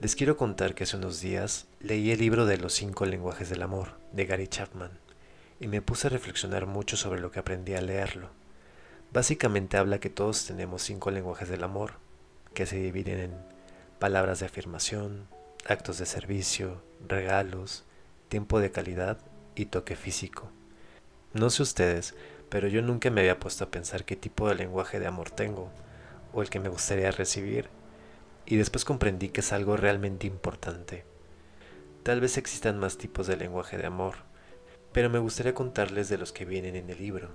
Les 0.00 0.16
quiero 0.16 0.36
contar 0.36 0.74
que 0.74 0.84
hace 0.84 0.96
unos 0.96 1.20
días 1.20 1.66
leí 1.80 2.10
el 2.10 2.18
libro 2.18 2.44
de 2.44 2.58
los 2.58 2.72
cinco 2.72 3.06
lenguajes 3.06 3.48
del 3.48 3.62
amor 3.62 3.90
de 4.12 4.26
Gary 4.26 4.48
Chapman 4.48 4.98
y 5.60 5.68
me 5.68 5.80
puse 5.80 6.08
a 6.08 6.10
reflexionar 6.10 6.66
mucho 6.66 6.96
sobre 6.96 7.20
lo 7.20 7.30
que 7.30 7.38
aprendí 7.38 7.74
al 7.74 7.86
leerlo. 7.86 8.30
Básicamente 9.12 9.76
habla 9.76 10.00
que 10.00 10.10
todos 10.10 10.44
tenemos 10.46 10.82
cinco 10.82 11.10
lenguajes 11.10 11.48
del 11.48 11.62
amor, 11.62 11.92
que 12.52 12.66
se 12.66 12.76
dividen 12.76 13.20
en 13.20 13.32
palabras 13.98 14.40
de 14.40 14.46
afirmación, 14.46 15.28
actos 15.66 15.98
de 15.98 16.06
servicio, 16.06 16.82
regalos, 17.06 17.84
tiempo 18.28 18.58
de 18.58 18.72
calidad 18.72 19.18
y 19.54 19.66
toque 19.66 19.94
físico. 19.94 20.50
No 21.32 21.50
sé 21.50 21.62
ustedes, 21.62 22.14
pero 22.48 22.66
yo 22.68 22.82
nunca 22.82 23.10
me 23.10 23.20
había 23.20 23.38
puesto 23.38 23.64
a 23.64 23.70
pensar 23.70 24.04
qué 24.04 24.16
tipo 24.16 24.48
de 24.48 24.56
lenguaje 24.56 24.98
de 24.98 25.06
amor 25.06 25.30
tengo, 25.30 25.70
o 26.32 26.42
el 26.42 26.50
que 26.50 26.58
me 26.58 26.68
gustaría 26.68 27.10
recibir, 27.12 27.68
y 28.46 28.56
después 28.56 28.84
comprendí 28.84 29.28
que 29.28 29.40
es 29.40 29.52
algo 29.52 29.76
realmente 29.76 30.26
importante. 30.26 31.04
Tal 32.02 32.20
vez 32.20 32.36
existan 32.36 32.78
más 32.78 32.98
tipos 32.98 33.26
de 33.26 33.36
lenguaje 33.36 33.78
de 33.78 33.86
amor, 33.86 34.14
pero 34.92 35.08
me 35.08 35.18
gustaría 35.18 35.54
contarles 35.54 36.08
de 36.08 36.18
los 36.18 36.32
que 36.32 36.44
vienen 36.44 36.76
en 36.76 36.90
el 36.90 36.98
libro. 36.98 37.30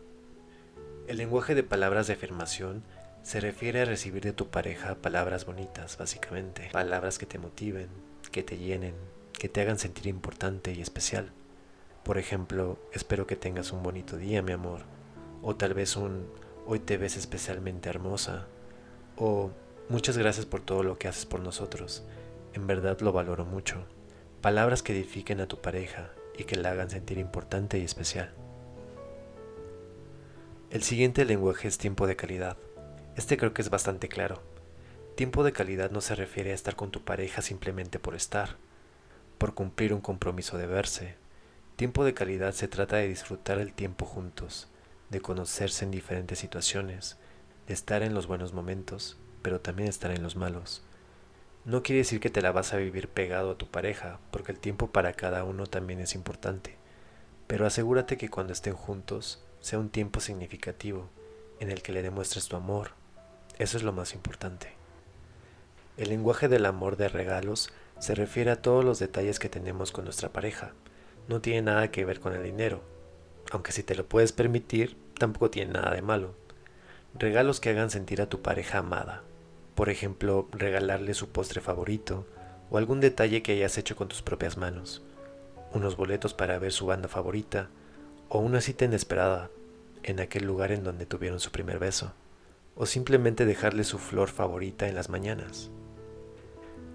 El 1.08 1.18
lenguaje 1.18 1.56
de 1.56 1.64
palabras 1.64 2.08
de 2.08 2.14
afirmación 2.14 2.84
se 3.24 3.40
refiere 3.40 3.82
a 3.82 3.86
recibir 3.86 4.24
de 4.24 4.34
tu 4.34 4.48
pareja 4.50 4.96
palabras 4.96 5.46
bonitas, 5.46 5.98
básicamente, 5.98 6.70
palabras 6.72 7.18
que 7.18 7.26
te 7.26 7.40
motiven, 7.40 7.90
que 8.32 8.44
te 8.44 8.58
llenen, 8.58 8.96
que 9.34 9.50
te 9.50 9.62
hagan 9.62 9.80
sentir 9.80 10.08
importante 10.08 10.74
y 10.74 10.82
especial. 10.82 11.32
Por 12.04 12.18
ejemplo, 12.18 12.78
espero 12.94 13.28
que 13.28 13.36
tengas 13.36 13.72
un 13.72 13.84
bonito 13.84 14.18
día, 14.18 14.42
mi 14.42 14.52
amor, 14.52 14.82
o 15.42 15.56
tal 15.56 15.74
vez 15.74 15.96
un 15.96 16.28
hoy 16.66 16.80
te 16.80 16.98
ves 16.98 17.18
especialmente 17.18 17.90
hermosa, 17.90 18.48
o 19.16 19.52
Muchas 19.90 20.18
gracias 20.18 20.46
por 20.46 20.60
todo 20.60 20.84
lo 20.84 20.98
que 20.98 21.08
haces 21.08 21.26
por 21.26 21.40
nosotros. 21.40 22.04
En 22.54 22.68
verdad 22.68 23.00
lo 23.00 23.14
valoro 23.14 23.46
mucho. 23.46 23.86
Palabras 24.42 24.84
que 24.84 24.92
edifiquen 24.92 25.40
a 25.40 25.48
tu 25.48 25.62
pareja 25.62 26.12
y 26.38 26.44
que 26.44 26.58
la 26.58 26.72
hagan 26.72 26.90
sentir 26.90 27.18
importante 27.18 27.80
y 27.80 27.86
especial. 27.86 28.34
El 30.72 30.84
siguiente 30.84 31.24
lenguaje 31.24 31.70
es 31.70 31.78
tiempo 31.78 32.06
de 32.06 32.18
calidad. 32.18 32.58
Este 33.16 33.38
creo 33.38 33.54
que 33.54 33.62
es 33.62 33.70
bastante 33.70 34.10
claro. 34.10 34.42
Tiempo 35.16 35.46
de 35.46 35.54
calidad 35.54 35.90
no 35.90 36.02
se 36.02 36.16
refiere 36.16 36.52
a 36.52 36.56
estar 36.56 36.76
con 36.76 36.92
tu 36.92 37.06
pareja 37.06 37.42
simplemente 37.42 37.98
por 37.98 38.14
estar, 38.14 38.58
por 39.38 39.54
cumplir 39.54 39.94
un 39.94 40.02
compromiso 40.02 40.58
de 40.58 40.68
verse. 40.68 41.16
Tiempo 41.78 42.04
de 42.04 42.14
calidad 42.14 42.52
se 42.52 42.68
trata 42.68 42.98
de 42.98 43.08
disfrutar 43.08 43.58
el 43.58 43.72
tiempo 43.72 44.06
juntos, 44.06 44.68
de 45.10 45.22
conocerse 45.22 45.86
en 45.86 45.92
diferentes 45.92 46.40
situaciones, 46.40 47.16
de 47.68 47.74
estar 47.74 48.04
en 48.04 48.14
los 48.14 48.28
buenos 48.28 48.52
momentos 48.52 49.18
pero 49.42 49.62
también 49.62 49.90
estar 49.90 50.12
en 50.12 50.24
los 50.24 50.36
malos. 50.36 50.84
No 51.66 51.84
quiere 51.84 52.00
decir 52.00 52.20
que 52.20 52.30
te 52.30 52.42
la 52.42 52.52
vas 52.52 52.74
a 52.74 52.78
vivir 52.78 53.10
pegado 53.10 53.52
a 53.52 53.58
tu 53.58 53.68
pareja, 53.68 54.20
porque 54.32 54.52
el 54.52 54.60
tiempo 54.60 54.88
para 54.88 55.14
cada 55.14 55.44
uno 55.44 55.66
también 55.66 56.00
es 56.00 56.16
importante, 56.16 56.78
pero 57.48 57.66
asegúrate 57.66 58.18
que 58.18 58.30
cuando 58.30 58.54
estén 58.54 58.74
juntos 58.74 59.44
sea 59.60 59.80
un 59.80 59.90
tiempo 59.90 60.20
significativo 60.20 61.10
en 61.60 61.72
el 61.72 61.82
que 61.82 61.92
le 61.92 62.02
demuestres 62.02 62.48
tu 62.48 62.56
amor. 62.56 62.92
Eso 63.58 63.78
es 63.78 63.84
lo 63.84 63.92
más 63.92 64.14
importante. 64.14 64.74
El 65.98 66.10
lenguaje 66.10 66.48
del 66.48 66.66
amor 66.66 66.96
de 66.96 67.10
regalos 67.10 67.72
se 68.00 68.16
refiere 68.16 68.52
a 68.52 68.62
todos 68.62 68.86
los 68.86 69.00
detalles 69.00 69.40
que 69.40 69.50
tenemos 69.50 69.92
con 69.92 70.06
nuestra 70.06 70.30
pareja. 70.30 70.74
No 71.28 71.42
tiene 71.42 71.64
nada 71.64 71.90
que 71.92 72.06
ver 72.06 72.20
con 72.20 72.34
el 72.34 72.44
dinero, 72.44 72.84
aunque 73.52 73.72
si 73.72 73.84
te 73.84 73.96
lo 73.96 74.08
puedes 74.08 74.32
permitir, 74.32 74.98
tampoco 75.18 75.50
tiene 75.50 75.74
nada 75.74 75.94
de 75.94 76.02
malo. 76.02 76.36
Regalos 77.20 77.60
que 77.60 77.72
hagan 77.72 77.90
sentir 77.90 78.22
a 78.22 78.30
tu 78.30 78.44
pareja 78.44 78.78
amada, 78.78 79.24
por 79.74 79.90
ejemplo, 79.90 80.48
regalarle 80.52 81.16
su 81.16 81.30
postre 81.30 81.62
favorito 81.62 82.28
o 82.70 82.78
algún 82.78 83.00
detalle 83.00 83.42
que 83.42 83.54
hayas 83.54 83.80
hecho 83.80 83.96
con 83.96 84.08
tus 84.08 84.22
propias 84.22 84.56
manos, 84.56 85.02
unos 85.74 85.98
boletos 85.98 86.36
para 86.36 86.60
ver 86.60 86.72
su 86.72 86.86
banda 86.86 87.08
favorita 87.08 87.70
o 88.30 88.38
una 88.38 88.62
cita 88.62 88.86
inesperada 88.86 89.50
en 90.04 90.20
aquel 90.20 90.46
lugar 90.46 90.72
en 90.72 90.84
donde 90.84 91.08
tuvieron 91.08 91.40
su 91.40 91.52
primer 91.52 91.80
beso, 91.80 92.14
o 92.76 92.86
simplemente 92.86 93.48
dejarle 93.48 93.84
su 93.84 93.98
flor 93.98 94.30
favorita 94.30 94.88
en 94.88 94.94
las 94.94 95.10
mañanas. 95.10 95.72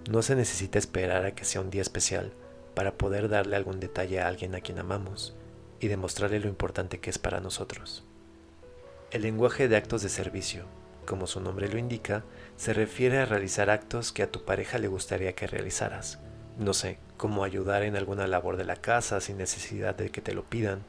No 0.09 0.21
se 0.21 0.37
necesita 0.37 0.79
esperar 0.79 1.25
a 1.25 1.35
que 1.35 1.43
sea 1.43 1.59
un 1.59 1.69
día 1.69 1.81
especial 1.81 2.31
para 2.75 2.93
poder 2.93 3.27
darle 3.27 3.57
algún 3.57 3.81
detalle 3.81 4.21
a 4.21 4.29
alguien 4.29 4.55
a 4.55 4.61
quien 4.61 4.79
amamos 4.79 5.35
y 5.81 5.89
demostrarle 5.89 6.39
lo 6.39 6.47
importante 6.47 7.01
que 7.01 7.09
es 7.09 7.19
para 7.19 7.41
nosotros. 7.41 8.05
El 9.13 9.21
lenguaje 9.21 9.69
de 9.69 9.77
actos 9.77 10.01
de 10.01 10.09
servicio 10.09 10.65
como 11.05 11.27
su 11.27 11.39
nombre 11.39 11.67
lo 11.67 11.77
indica, 11.77 12.23
se 12.57 12.73
refiere 12.73 13.19
a 13.19 13.25
realizar 13.25 13.69
actos 13.69 14.11
que 14.11 14.23
a 14.23 14.31
tu 14.31 14.43
pareja 14.43 14.79
le 14.79 14.87
gustaría 14.87 15.33
que 15.33 15.47
realizaras. 15.47 16.19
No 16.57 16.73
sé, 16.73 16.97
como 17.17 17.43
ayudar 17.43 17.83
en 17.83 17.95
alguna 17.95 18.27
labor 18.27 18.57
de 18.57 18.65
la 18.65 18.75
casa 18.75 19.19
sin 19.21 19.37
necesidad 19.37 19.95
de 19.95 20.09
que 20.09 20.21
te 20.21 20.33
lo 20.33 20.43
pidan, 20.43 20.83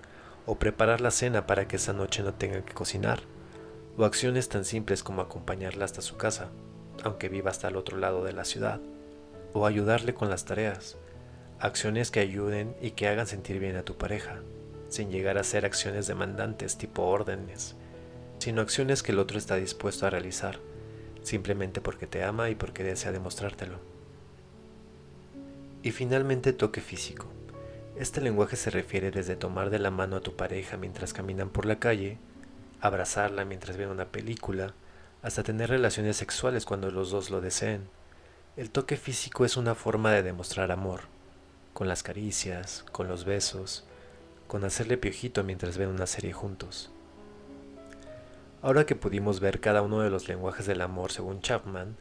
o 0.47 0.57
preparar 0.57 1.01
la 1.01 1.11
cena 1.11 1.47
para 1.47 1.67
que 1.69 1.77
esa 1.77 1.93
noche 1.93 2.23
no 2.23 2.35
tenga 2.35 2.65
que 2.65 2.75
cocinar, 2.75 3.21
o 3.97 4.05
acciones 4.05 4.49
tan 4.49 4.65
simples 4.65 5.03
como 5.03 5.23
acompañarla 5.23 5.85
hasta 5.85 6.03
su 6.03 6.17
casa, 6.17 6.49
aunque 7.03 7.29
viva 7.29 7.51
hasta 7.51 7.69
el 7.69 7.77
otro 7.77 7.99
lado 7.99 8.25
de 8.25 8.33
la 8.33 8.45
ciudad, 8.45 8.81
o 9.53 9.67
ayudarle 9.67 10.15
con 10.15 10.29
las 10.29 10.45
tareas, 10.45 10.97
acciones 11.61 12.11
que 12.11 12.21
ayuden 12.21 12.75
y 12.81 12.93
que 12.93 13.09
hagan 13.09 13.27
sentir 13.27 13.59
bien 13.59 13.77
a 13.77 13.85
tu 13.85 13.97
pareja, 13.97 14.41
sin 14.89 15.11
llegar 15.11 15.39
a 15.39 15.45
ser 15.45 15.65
acciones 15.65 16.07
demandantes 16.07 16.77
tipo 16.77 17.05
órdenes, 17.05 17.77
sino 18.45 18.61
acciones 18.61 19.03
que 19.03 19.13
el 19.13 19.21
otro 19.21 19.39
está 19.39 19.57
dispuesto 19.57 20.07
a 20.07 20.11
realizar, 20.11 20.61
simplemente 21.23 21.81
porque 21.81 22.07
te 22.07 22.23
ama 22.25 22.51
y 22.51 22.55
porque 22.55 22.85
desea 22.85 23.11
demostrártelo. 23.11 23.79
Y 25.83 25.93
finalmente 25.93 26.53
toque 26.53 26.83
físico. 26.83 27.25
Este 27.99 28.21
lenguaje 28.21 28.57
se 28.57 28.69
refiere 28.69 29.11
desde 29.11 29.35
tomar 29.35 29.71
de 29.71 29.79
la 29.79 29.91
mano 29.91 30.17
a 30.17 30.21
tu 30.21 30.37
pareja 30.37 30.77
mientras 30.77 31.15
caminan 31.15 31.49
por 31.49 31.65
la 31.65 31.79
calle, 31.79 32.19
abrazarla 32.83 33.47
mientras 33.47 33.79
ven 33.79 33.89
una 33.89 34.13
película, 34.13 34.75
hasta 35.23 35.43
tener 35.43 35.71
relaciones 35.71 36.19
sexuales 36.19 36.67
cuando 36.67 36.91
los 36.91 37.11
dos 37.11 37.31
lo 37.31 37.41
deseen. 37.41 37.89
El 38.59 38.69
toque 38.69 38.99
físico 38.99 39.47
es 39.47 39.57
una 39.57 39.75
forma 39.75 40.13
de 40.13 40.23
demostrar 40.23 40.71
amor, 40.71 41.01
con 41.73 41.89
las 41.89 42.03
caricias, 42.03 42.85
con 42.93 43.09
los 43.09 43.25
besos, 43.25 43.87
con 44.49 44.65
hacerle 44.65 44.99
piojito 44.99 45.45
mientras 45.45 45.79
ven 45.79 45.89
una 45.89 46.07
serie 46.07 46.35
juntos. 46.35 46.91
Ahora 48.65 48.87
que 48.87 48.97
pudimos 48.97 49.41
ver 49.41 49.61
cada 49.61 49.83
uno 49.83 50.01
de 50.01 50.09
los 50.09 50.27
lenguajes 50.27 50.65
del 50.65 50.81
amor 50.81 51.13
según 51.13 51.43
Chapman, 51.43 51.99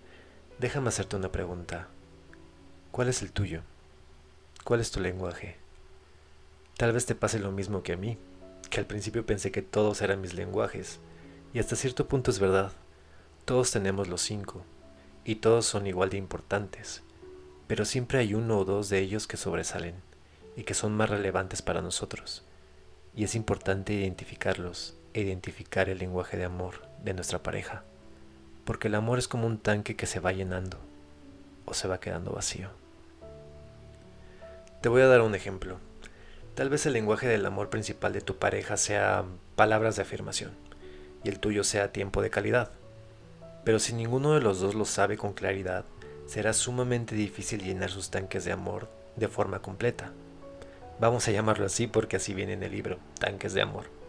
déjame 0.59 0.87
hacerte 0.87 1.17
una 1.17 1.29
pregunta. 1.29 1.89
¿Cuál 2.89 3.09
es 3.09 3.21
el 3.21 3.33
tuyo? 3.33 3.63
¿Cuál 4.63 4.79
es 4.79 4.89
tu 4.89 5.01
lenguaje? 5.01 5.57
Tal 6.77 6.93
vez 6.93 7.05
te 7.05 7.15
pase 7.15 7.39
lo 7.39 7.51
mismo 7.51 7.83
que 7.83 7.91
a 7.91 7.97
mí, 7.97 8.17
que 8.69 8.79
al 8.79 8.85
principio 8.85 9.25
pensé 9.25 9.51
que 9.51 9.61
todos 9.61 10.01
eran 10.01 10.21
mis 10.21 10.35
lenguajes, 10.35 11.01
y 11.53 11.59
hasta 11.59 11.75
cierto 11.75 12.07
punto 12.07 12.31
es 12.31 12.39
verdad. 12.39 12.71
Todos 13.43 13.71
tenemos 13.71 14.07
los 14.07 14.21
cinco, 14.21 14.63
y 15.25 15.35
todos 15.35 15.65
son 15.65 15.85
igual 15.85 16.11
de 16.11 16.17
importantes, 16.17 17.03
pero 17.67 17.83
siempre 17.83 18.19
hay 18.19 18.35
uno 18.35 18.59
o 18.59 18.63
dos 18.63 18.87
de 18.87 18.99
ellos 18.99 19.27
que 19.27 19.35
sobresalen, 19.35 19.95
y 20.55 20.63
que 20.63 20.75
son 20.75 20.95
más 20.95 21.09
relevantes 21.09 21.61
para 21.61 21.81
nosotros, 21.81 22.45
y 23.13 23.25
es 23.25 23.35
importante 23.35 23.91
identificarlos 23.91 24.95
identificar 25.21 25.89
el 25.89 25.99
lenguaje 25.99 26.37
de 26.37 26.45
amor 26.45 26.75
de 27.03 27.13
nuestra 27.13 27.43
pareja, 27.43 27.83
porque 28.65 28.87
el 28.87 28.95
amor 28.95 29.19
es 29.19 29.27
como 29.27 29.47
un 29.47 29.57
tanque 29.57 29.95
que 29.95 30.05
se 30.05 30.19
va 30.19 30.31
llenando 30.31 30.77
o 31.65 31.73
se 31.73 31.87
va 31.87 31.99
quedando 31.99 32.31
vacío. 32.31 32.69
Te 34.81 34.89
voy 34.89 35.01
a 35.01 35.07
dar 35.07 35.21
un 35.21 35.35
ejemplo. 35.35 35.77
Tal 36.55 36.69
vez 36.69 36.85
el 36.85 36.93
lenguaje 36.93 37.27
del 37.27 37.45
amor 37.45 37.69
principal 37.69 38.13
de 38.13 38.21
tu 38.21 38.37
pareja 38.37 38.77
sea 38.77 39.23
palabras 39.55 39.95
de 39.95 40.01
afirmación 40.01 40.51
y 41.23 41.29
el 41.29 41.39
tuyo 41.39 41.63
sea 41.63 41.91
tiempo 41.91 42.21
de 42.21 42.29
calidad. 42.29 42.71
Pero 43.63 43.79
si 43.79 43.93
ninguno 43.93 44.33
de 44.33 44.41
los 44.41 44.59
dos 44.59 44.75
lo 44.75 44.85
sabe 44.85 45.17
con 45.17 45.33
claridad, 45.33 45.85
será 46.27 46.53
sumamente 46.53 47.15
difícil 47.15 47.63
llenar 47.63 47.89
sus 47.89 48.09
tanques 48.09 48.45
de 48.45 48.51
amor 48.51 48.89
de 49.15 49.27
forma 49.27 49.59
completa. 49.59 50.11
Vamos 50.99 51.27
a 51.27 51.31
llamarlo 51.31 51.65
así 51.65 51.87
porque 51.87 52.17
así 52.17 52.33
viene 52.33 52.53
en 52.53 52.63
el 52.63 52.71
libro, 52.71 52.97
tanques 53.19 53.53
de 53.53 53.61
amor. 53.61 54.02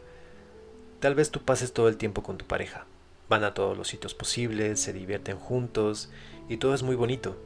Tal 1.05 1.15
vez 1.15 1.31
tú 1.31 1.43
pases 1.43 1.75
todo 1.75 1.89
el 1.89 1.99
tiempo 1.99 2.23
con 2.23 2.39
tu 2.39 2.47
pareja. 2.47 2.87
Van 3.29 3.45
a 3.45 3.53
todos 3.53 3.77
los 3.77 3.89
sitios 3.89 4.15
posibles, 4.15 4.81
se 4.81 4.95
divierten 4.95 5.39
juntos 5.39 6.09
y 6.49 6.57
todo 6.57 6.73
es 6.73 6.83
muy 6.83 6.97
bonito. 6.97 7.37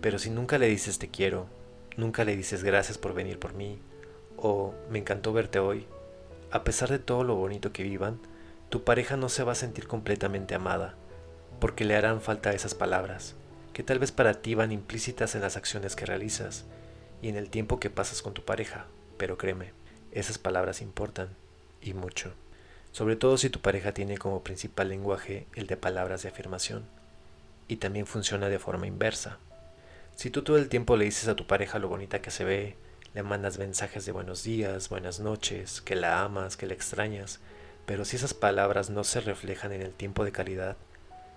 Pero 0.00 0.20
si 0.20 0.30
nunca 0.30 0.56
le 0.56 0.68
dices 0.68 1.00
te 1.00 1.08
quiero, 1.08 1.48
nunca 1.96 2.22
le 2.22 2.36
dices 2.36 2.62
gracias 2.62 2.98
por 2.98 3.12
venir 3.12 3.40
por 3.40 3.54
mí, 3.54 3.80
o 4.36 4.72
me 4.88 5.00
encantó 5.00 5.32
verte 5.32 5.58
hoy, 5.58 5.84
a 6.52 6.62
pesar 6.62 6.90
de 6.90 7.00
todo 7.00 7.24
lo 7.24 7.34
bonito 7.34 7.72
que 7.72 7.82
vivan, 7.82 8.20
tu 8.68 8.84
pareja 8.84 9.16
no 9.16 9.28
se 9.28 9.42
va 9.42 9.50
a 9.50 9.56
sentir 9.56 9.88
completamente 9.88 10.54
amada, 10.54 10.94
porque 11.58 11.84
le 11.84 11.96
harán 11.96 12.20
falta 12.20 12.52
esas 12.52 12.76
palabras, 12.76 13.34
que 13.72 13.82
tal 13.82 13.98
vez 13.98 14.12
para 14.12 14.34
ti 14.34 14.54
van 14.54 14.70
implícitas 14.70 15.34
en 15.34 15.40
las 15.40 15.56
acciones 15.56 15.96
que 15.96 16.06
realizas 16.06 16.66
y 17.20 17.30
en 17.30 17.34
el 17.34 17.50
tiempo 17.50 17.80
que 17.80 17.90
pasas 17.90 18.22
con 18.22 18.32
tu 18.32 18.44
pareja, 18.44 18.86
pero 19.16 19.38
créeme, 19.38 19.72
esas 20.12 20.38
palabras 20.38 20.80
importan, 20.80 21.30
y 21.80 21.94
mucho 21.94 22.32
sobre 22.92 23.16
todo 23.16 23.38
si 23.38 23.48
tu 23.50 23.60
pareja 23.60 23.92
tiene 23.92 24.18
como 24.18 24.44
principal 24.44 24.90
lenguaje 24.90 25.46
el 25.54 25.66
de 25.66 25.76
palabras 25.76 26.22
de 26.22 26.28
afirmación, 26.28 26.84
y 27.66 27.76
también 27.76 28.06
funciona 28.06 28.48
de 28.48 28.58
forma 28.58 28.86
inversa. 28.86 29.38
Si 30.14 30.30
tú 30.30 30.42
todo 30.42 30.58
el 30.58 30.68
tiempo 30.68 30.96
le 30.96 31.06
dices 31.06 31.28
a 31.28 31.34
tu 31.34 31.46
pareja 31.46 31.78
lo 31.78 31.88
bonita 31.88 32.20
que 32.20 32.30
se 32.30 32.44
ve, 32.44 32.76
le 33.14 33.22
mandas 33.22 33.58
mensajes 33.58 34.04
de 34.04 34.12
buenos 34.12 34.42
días, 34.42 34.90
buenas 34.90 35.20
noches, 35.20 35.80
que 35.80 35.96
la 35.96 36.22
amas, 36.22 36.58
que 36.58 36.66
la 36.66 36.74
extrañas, 36.74 37.40
pero 37.86 38.04
si 38.04 38.16
esas 38.16 38.34
palabras 38.34 38.90
no 38.90 39.04
se 39.04 39.20
reflejan 39.20 39.72
en 39.72 39.82
el 39.82 39.94
tiempo 39.94 40.24
de 40.24 40.32
calidad, 40.32 40.76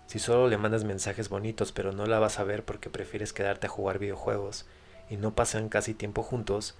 si 0.08 0.19
solo 0.19 0.50
le 0.50 0.58
mandas 0.58 0.84
mensajes 0.84 1.30
bonitos 1.30 1.72
pero 1.72 1.92
no 1.92 2.06
la 2.06 2.19
vas 2.19 2.38
a 2.38 2.44
ver 2.44 2.63
porque 2.63 2.90
prefieres 2.90 3.34
quedarte 3.34 3.68
a 3.68 3.69
jugar 3.69 3.98
videojuegos 3.98 4.66
y 5.10 5.18
no 5.18 5.34
pasan 5.36 5.69
casi 5.69 5.94
tiempo 5.94 6.22
juntos, 6.22 6.75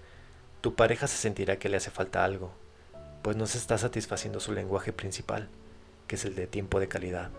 tu 0.60 0.76
pareja 0.76 1.08
se 1.08 1.18
sentirá 1.18 1.58
que 1.58 1.70
le 1.70 1.78
hace 1.78 1.92
falta 1.92 2.24
algo, 2.24 2.54
pues 3.26 3.36
no 3.38 3.48
se 3.48 3.58
está 3.58 3.76
satisfaciendo 3.80 4.40
su 4.40 4.52
lenguaje 4.52 4.94
principal, 4.94 5.50
que 6.06 6.16
es 6.16 6.26
el 6.26 6.36
de 6.36 6.46
tiempo 6.46 6.80
de 6.80 6.88
calidad. 6.88 7.32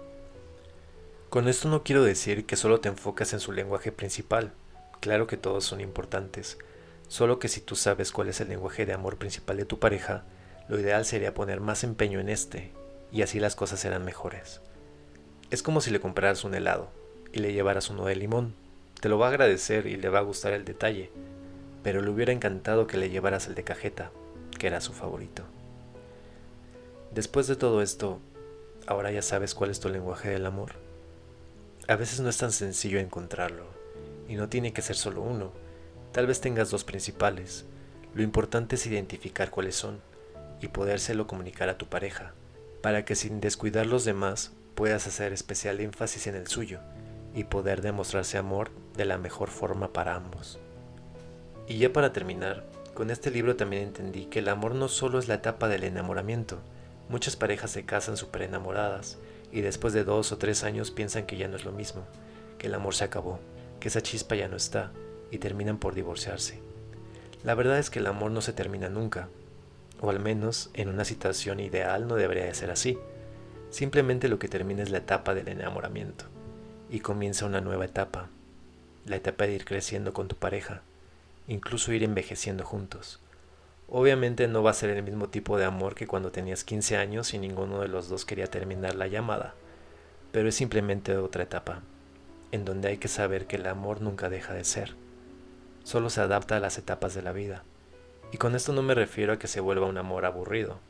Con 1.31 1.47
esto 1.47 1.69
no 1.69 1.85
quiero 1.85 2.03
decir 2.03 2.45
que 2.45 2.57
solo 2.57 2.81
te 2.81 2.89
enfocas 2.89 3.33
en 3.33 3.39
su 3.39 3.53
lenguaje 3.53 3.93
principal, 3.93 4.51
claro 4.99 5.29
que 5.29 5.37
todos 5.37 5.65
son 5.65 5.81
importantes, 5.81 6.59
solo 7.07 7.39
que 7.39 7.47
si 7.47 7.61
tú 7.61 7.77
sabes 7.77 8.11
cuál 8.11 8.31
es 8.31 8.41
el 8.41 8.49
lenguaje 8.49 8.85
de 8.85 8.95
amor 8.95 9.17
principal 9.17 9.59
de 9.59 9.65
tu 9.65 9.79
pareja, 9.79 10.25
lo 10.69 10.77
ideal 10.77 11.05
sería 11.05 11.35
poner 11.35 11.61
más 11.61 11.85
empeño 11.85 12.19
en 12.19 12.31
este, 12.31 12.73
y 13.13 13.23
así 13.23 13.39
las 13.39 13.55
cosas 13.55 13.79
serán 13.79 14.05
mejores. 14.05 14.61
Es 15.53 15.63
como 15.63 15.81
si 15.81 15.93
le 15.93 16.01
compraras 16.01 16.43
un 16.43 16.57
helado 16.57 16.91
y 17.33 17.39
le 17.39 17.53
llevaras 17.53 17.91
uno 17.91 18.07
de 18.07 18.17
limón. 18.17 18.55
Te 19.01 19.09
lo 19.09 19.19
va 19.19 19.27
a 19.27 19.31
agradecer 19.31 19.87
y 19.87 19.95
le 19.95 20.09
va 20.09 20.19
a 20.19 20.23
gustar 20.23 20.53
el 20.53 20.65
detalle, 20.65 21.13
pero 21.85 22.03
le 22.03 22.11
hubiera 22.11 22.33
encantado 22.33 22.89
que 22.89 22.97
le 22.97 23.09
llevaras 23.09 23.47
el 23.47 23.55
de 23.55 23.63
cajeta, 23.63 24.11
que 24.59 24.67
era 24.67 24.81
su 24.81 24.93
favorito. 24.93 25.45
Después 27.17 27.47
de 27.47 27.57
todo 27.57 27.81
esto, 27.81 28.21
¿ahora 28.87 29.11
ya 29.11 29.23
sabes 29.23 29.55
cuál 29.55 29.71
es 29.71 29.81
tu 29.81 29.89
lenguaje 29.89 30.29
del 30.29 30.45
amor? 30.45 30.73
A 31.89 31.97
veces 31.97 32.21
no 32.21 32.29
es 32.29 32.37
tan 32.37 32.53
sencillo 32.53 32.99
encontrarlo, 32.99 33.65
y 34.29 34.35
no 34.35 34.51
tiene 34.51 34.75
que 34.75 34.83
ser 34.83 34.97
solo 34.97 35.23
uno. 35.23 35.51
Tal 36.13 36.27
vez 36.27 36.43
tengas 36.43 36.71
dos 36.71 36.85
principales. 36.85 37.65
Lo 38.15 38.23
importante 38.23 38.77
es 38.77 38.85
identificar 38.85 39.49
cuáles 39.49 39.77
son 39.77 40.03
y 40.61 40.69
podérselo 40.69 41.27
comunicar 41.27 41.71
a 41.71 41.79
tu 41.79 41.87
pareja, 41.87 42.35
para 42.83 43.07
que 43.07 43.15
sin 43.15 43.41
descuidar 43.41 43.87
los 43.87 44.05
demás 44.05 44.53
puedas 44.75 45.07
hacer 45.07 45.33
especial 45.33 45.81
énfasis 45.81 46.27
en 46.27 46.35
el 46.35 46.49
suyo 46.49 46.81
y 47.35 47.45
poder 47.45 47.81
demostrarse 47.81 48.37
amor 48.37 48.71
de 48.95 49.07
la 49.07 49.17
mejor 49.17 49.49
forma 49.49 49.91
para 49.91 50.17
ambos. 50.17 50.59
Y 51.67 51.79
ya 51.79 51.95
para 51.95 52.13
terminar, 52.13 52.67
con 52.93 53.11
este 53.11 53.31
libro 53.31 53.57
también 53.57 53.85
entendí 53.85 54.27
que 54.27 54.41
el 54.41 54.51
amor 54.51 54.75
no 54.75 54.89
solo 54.89 55.19
es 55.19 55.29
la 55.29 55.37
etapa 55.37 55.69
del 55.69 55.85
enamoramiento, 55.85 56.61
muchas 57.09 57.37
parejas 57.37 57.71
se 57.71 57.85
casan 57.85 58.17
súper 58.17 58.43
enamoradas 58.43 59.19
y 59.53 59.61
después 59.61 59.93
de 59.93 60.05
dos 60.05 60.33
o 60.33 60.39
tres 60.39 60.65
años 60.65 60.91
piensan 60.91 61.27
que 61.27 61.37
ya 61.37 61.49
no 61.49 61.57
es 61.57 61.65
lo 61.65 61.73
mismo, 61.73 62.05
que 62.59 62.67
el 62.67 62.75
amor 62.75 62.95
se 62.95 63.05
acabó, 63.05 63.39
que 63.81 63.89
esa 63.89 64.03
chispa 64.03 64.35
ya 64.35 64.49
no 64.49 64.57
está 64.57 64.93
y 65.31 65.39
terminan 65.39 65.79
por 65.79 65.95
divorciarse. 65.95 66.61
La 67.45 67.55
verdad 67.55 67.79
es 67.79 67.91
que 67.91 68.01
el 68.01 68.07
amor 68.07 68.31
no 68.31 68.41
se 68.41 68.53
termina 68.53 68.89
nunca, 68.89 69.29
o 70.01 70.11
al 70.11 70.21
menos 70.21 70.71
en 70.75 70.89
una 70.89 71.05
situación 71.05 71.61
ideal 71.61 72.09
no 72.09 72.17
debería 72.17 72.45
de 72.45 72.55
ser 72.55 72.71
así. 72.71 72.99
Simplemente 73.71 74.29
lo 74.29 74.39
que 74.39 74.49
termina 74.49 74.83
es 74.83 74.91
la 74.91 74.99
etapa 74.99 75.35
del 75.35 75.49
enamoramiento 75.49 76.27
y 76.91 77.01
comienza 77.01 77.47
una 77.47 77.61
nueva 77.61 77.85
etapa, 77.85 78.29
la 79.05 79.17
etapa 79.17 79.47
de 79.47 79.55
ir 79.55 79.65
creciendo 79.65 80.13
con 80.13 80.29
tu 80.29 80.37
pareja, 80.37 80.83
incluso 81.49 81.93
ir 81.93 82.03
envejeciendo 82.03 82.65
juntos. 82.65 83.21
Obviamente 83.89 84.49
no 84.49 84.65
va 84.65 84.73
a 84.73 84.75
ser 84.75 84.91
el 84.91 85.03
mismo 85.05 85.29
tipo 85.29 85.59
de 85.59 85.65
amor 85.65 85.95
que 85.95 86.09
cuando 86.09 86.33
tenías 86.33 86.65
15 86.65 86.97
años 86.97 87.35
y 87.35 87.39
ninguno 87.39 87.81
de 87.81 87.89
los 87.89 88.09
dos 88.09 88.25
quería 88.25 88.49
terminar 88.49 88.97
la 88.97 89.07
llamada, 89.07 89.55
pero 90.33 90.49
es 90.49 90.57
simplemente 90.57 91.17
otra 91.17 91.45
etapa, 91.45 91.83
en 92.51 92.65
donde 92.65 92.89
hay 92.89 92.99
que 92.99 93.07
saber 93.07 93.47
que 93.47 93.57
el 93.57 93.67
amor 93.67 94.01
nunca 94.03 94.29
deja 94.29 94.55
de 94.55 94.65
ser, 94.65 94.97
solo 95.85 96.11
se 96.11 96.21
adapta 96.21 96.57
a 96.57 96.61
las 96.61 96.79
etapas 96.79 97.15
de 97.15 97.23
la 97.23 97.31
vida. 97.31 97.63
Y 98.33 98.39
con 98.39 98.57
esto 98.57 98.73
no 98.73 98.83
me 98.83 98.95
refiero 98.95 99.33
a 99.33 99.39
que 99.39 99.47
se 99.47 99.61
vuelva 99.61 99.87
un 99.87 99.99
amor 99.99 100.25
aburrido. 100.25 100.81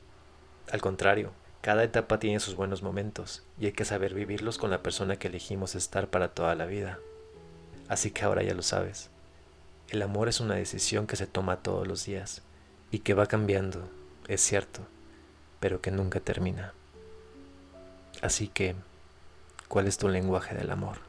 Al 0.73 0.81
contrario, 0.81 1.33
cada 1.61 1.85
etapa 1.85 2.19
tiene 2.19 2.41
sus 2.41 2.57
buenos 2.57 2.83
momentos 2.83 3.43
y 3.61 3.67
hay 3.67 3.73
que 3.73 3.85
saber 3.85 4.15
vivirlos 4.15 4.57
con 4.57 4.71
la 4.71 4.83
persona 4.83 5.19
que 5.19 5.29
elegimos 5.29 5.75
estar 5.75 6.09
para 6.09 6.29
toda 6.29 6.55
la 6.55 6.65
vida. 6.65 6.99
Así 7.89 8.11
que 8.11 8.25
ahora 8.25 8.43
ya 8.43 8.55
lo 8.55 8.63
sabes. 8.63 9.11
El 9.91 10.01
amor 10.01 10.29
es 10.29 10.41
una 10.41 10.55
decisión 10.55 11.07
que 11.07 11.17
se 11.17 11.27
toma 11.27 11.63
todos 11.63 11.87
los 11.87 12.07
días 12.07 12.43
y 12.91 13.01
que 13.01 13.15
va 13.15 13.27
cambiando, 13.27 13.89
es 14.29 14.41
cierto, 14.41 14.81
pero 15.61 15.81
que 15.81 15.91
nunca 15.91 16.21
termina. 16.21 16.73
Así 18.23 18.49
que, 18.49 18.75
¿cuál 19.69 19.87
es 19.87 19.99
tu 19.99 20.09
lenguaje 20.09 20.55
del 20.55 20.71
amor? 20.71 21.06